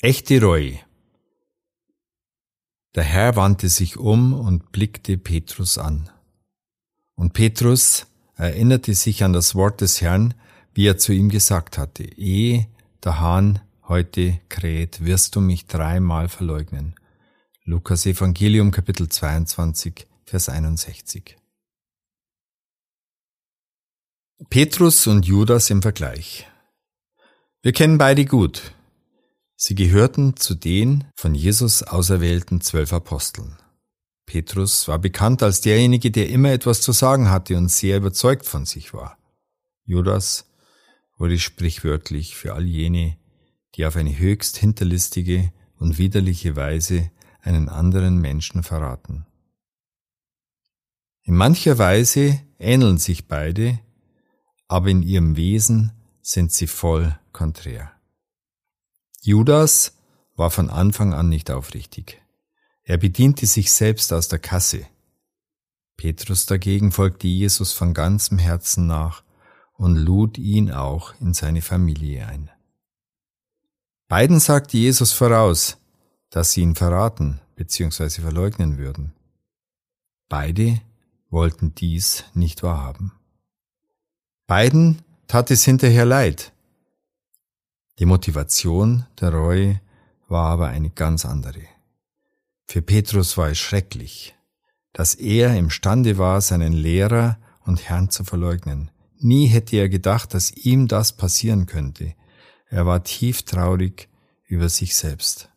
Echte 0.00 0.40
Reue. 0.40 0.78
Der 2.94 3.02
Herr 3.02 3.34
wandte 3.34 3.68
sich 3.68 3.96
um 3.96 4.32
und 4.32 4.70
blickte 4.70 5.18
Petrus 5.18 5.76
an. 5.76 6.08
Und 7.16 7.32
Petrus 7.32 8.06
erinnerte 8.36 8.94
sich 8.94 9.24
an 9.24 9.32
das 9.32 9.56
Wort 9.56 9.80
des 9.80 10.00
Herrn, 10.00 10.34
wie 10.72 10.86
er 10.86 10.98
zu 10.98 11.12
ihm 11.12 11.30
gesagt 11.30 11.78
hatte, 11.78 12.04
ehe 12.04 12.68
der 13.02 13.18
Hahn 13.18 13.60
heute 13.88 14.40
kräht, 14.48 15.04
wirst 15.04 15.34
du 15.34 15.40
mich 15.40 15.66
dreimal 15.66 16.28
verleugnen. 16.28 16.94
Lukas 17.64 18.06
Evangelium 18.06 18.70
Kapitel 18.70 19.08
22, 19.08 20.06
Vers 20.24 20.48
61. 20.48 21.36
Petrus 24.48 25.08
und 25.08 25.26
Judas 25.26 25.70
im 25.70 25.82
Vergleich. 25.82 26.48
Wir 27.62 27.72
kennen 27.72 27.98
beide 27.98 28.24
gut. 28.26 28.74
Sie 29.68 29.74
gehörten 29.74 30.34
zu 30.34 30.54
den 30.54 31.04
von 31.14 31.34
Jesus 31.34 31.82
auserwählten 31.82 32.62
zwölf 32.62 32.90
Aposteln. 32.94 33.58
Petrus 34.24 34.88
war 34.88 34.98
bekannt 34.98 35.42
als 35.42 35.60
derjenige, 35.60 36.10
der 36.10 36.30
immer 36.30 36.52
etwas 36.52 36.80
zu 36.80 36.92
sagen 36.92 37.28
hatte 37.28 37.54
und 37.54 37.70
sehr 37.70 37.98
überzeugt 37.98 38.46
von 38.46 38.64
sich 38.64 38.94
war. 38.94 39.18
Judas 39.84 40.50
wurde 41.18 41.38
sprichwörtlich 41.38 42.34
für 42.34 42.54
all 42.54 42.64
jene, 42.64 43.18
die 43.74 43.84
auf 43.84 43.96
eine 43.96 44.18
höchst 44.18 44.56
hinterlistige 44.56 45.52
und 45.76 45.98
widerliche 45.98 46.56
Weise 46.56 47.10
einen 47.42 47.68
anderen 47.68 48.22
Menschen 48.22 48.62
verraten. 48.62 49.26
In 51.24 51.36
mancher 51.36 51.76
Weise 51.76 52.40
ähneln 52.58 52.96
sich 52.96 53.28
beide, 53.28 53.80
aber 54.66 54.88
in 54.88 55.02
ihrem 55.02 55.36
Wesen 55.36 55.92
sind 56.22 56.52
sie 56.52 56.68
voll 56.68 57.18
konträr. 57.32 57.97
Judas 59.20 59.96
war 60.36 60.50
von 60.50 60.70
Anfang 60.70 61.12
an 61.12 61.28
nicht 61.28 61.50
aufrichtig. 61.50 62.22
Er 62.82 62.96
bediente 62.96 63.46
sich 63.46 63.72
selbst 63.72 64.12
aus 64.12 64.28
der 64.28 64.38
Kasse. 64.38 64.86
Petrus 65.96 66.46
dagegen 66.46 66.92
folgte 66.92 67.26
Jesus 67.26 67.72
von 67.72 67.92
ganzem 67.92 68.38
Herzen 68.38 68.86
nach 68.86 69.24
und 69.74 69.96
lud 69.96 70.38
ihn 70.38 70.70
auch 70.70 71.12
in 71.20 71.34
seine 71.34 71.60
Familie 71.60 72.26
ein. 72.26 72.50
Beiden 74.06 74.40
sagte 74.40 74.78
Jesus 74.78 75.12
voraus, 75.12 75.76
dass 76.30 76.52
sie 76.52 76.62
ihn 76.62 76.74
verraten 76.74 77.40
bzw. 77.56 78.22
verleugnen 78.22 78.78
würden. 78.78 79.12
Beide 80.28 80.80
wollten 81.30 81.74
dies 81.74 82.24
nicht 82.32 82.62
wahrhaben. 82.62 83.12
Beiden 84.46 85.02
tat 85.26 85.50
es 85.50 85.64
hinterher 85.64 86.06
leid, 86.06 86.52
die 87.98 88.06
Motivation 88.06 89.06
der 89.20 89.32
Reue 89.32 89.80
war 90.28 90.50
aber 90.50 90.68
eine 90.68 90.90
ganz 90.90 91.24
andere. 91.24 91.62
Für 92.66 92.82
Petrus 92.82 93.36
war 93.36 93.48
es 93.48 93.58
schrecklich, 93.58 94.36
dass 94.92 95.14
er 95.14 95.56
imstande 95.56 96.18
war, 96.18 96.40
seinen 96.40 96.72
Lehrer 96.72 97.38
und 97.64 97.88
Herrn 97.88 98.10
zu 98.10 98.24
verleugnen. 98.24 98.90
Nie 99.18 99.46
hätte 99.46 99.76
er 99.76 99.88
gedacht, 99.88 100.34
dass 100.34 100.52
ihm 100.52 100.86
das 100.86 101.12
passieren 101.12 101.66
könnte. 101.66 102.14
Er 102.68 102.86
war 102.86 103.02
tief 103.02 103.42
traurig 103.42 104.08
über 104.46 104.68
sich 104.68 104.94
selbst. 104.94 105.48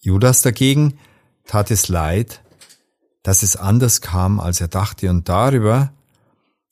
Judas 0.00 0.42
dagegen 0.42 0.98
tat 1.44 1.70
es 1.70 1.88
leid, 1.88 2.42
dass 3.22 3.42
es 3.42 3.56
anders 3.56 4.00
kam, 4.00 4.40
als 4.40 4.60
er 4.60 4.68
dachte, 4.68 5.08
und 5.10 5.28
darüber, 5.28 5.92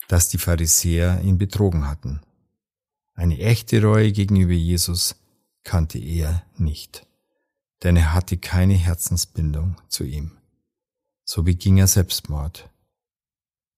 dass 0.08 0.28
die 0.28 0.38
Pharisäer 0.38 1.20
ihn 1.22 1.38
betrogen 1.38 1.86
hatten. 1.86 2.20
Eine 3.14 3.38
echte 3.38 3.82
Reue 3.82 4.12
gegenüber 4.12 4.52
Jesus 4.52 5.16
kannte 5.62 5.98
er 5.98 6.44
nicht, 6.56 7.06
denn 7.82 7.96
er 7.96 8.14
hatte 8.14 8.38
keine 8.38 8.74
Herzensbindung 8.74 9.76
zu 9.88 10.04
ihm. 10.04 10.38
So 11.24 11.42
beging 11.42 11.78
er 11.78 11.86
Selbstmord. 11.86 12.70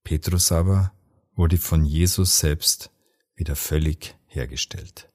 Petrus 0.05 0.53
aber 0.53 0.93
wurde 1.35 1.59
von 1.59 1.85
Jesus 1.85 2.39
selbst 2.39 2.91
wieder 3.35 3.57
völlig 3.57 4.17
hergestellt. 4.27 5.09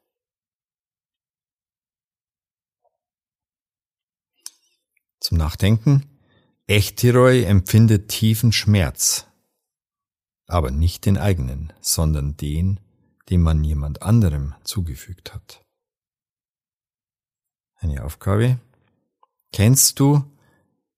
Zum 5.20 5.38
Nachdenken. 5.38 6.06
Echte 6.68 7.14
Reue 7.14 7.46
empfindet 7.46 8.10
tiefen 8.10 8.52
Schmerz, 8.52 9.26
aber 10.48 10.70
nicht 10.70 11.06
den 11.06 11.18
eigenen, 11.18 11.72
sondern 11.80 12.36
den, 12.36 12.80
den 13.30 13.42
man 13.42 13.64
jemand 13.64 14.02
anderem 14.02 14.56
zugefügt 14.64 15.34
hat. 15.34 15.64
Eine 17.76 18.04
Aufgabe. 18.04 18.60
Kennst 19.52 20.00
du 20.00 20.24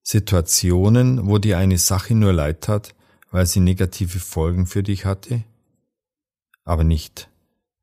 Situationen, 0.01 1.27
wo 1.27 1.37
dir 1.37 1.57
eine 1.57 1.77
Sache 1.77 2.15
nur 2.15 2.33
leid 2.33 2.61
tat, 2.61 2.95
weil 3.31 3.45
sie 3.45 3.59
negative 3.59 4.19
Folgen 4.19 4.65
für 4.65 4.81
dich 4.81 5.05
hatte, 5.05 5.43
aber 6.63 6.83
nicht 6.83 7.29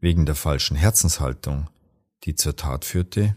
wegen 0.00 0.26
der 0.26 0.34
falschen 0.34 0.76
Herzenshaltung, 0.76 1.68
die 2.24 2.34
zur 2.34 2.56
Tat 2.56 2.84
führte? 2.84 3.36